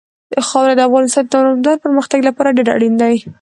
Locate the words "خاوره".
0.47-0.73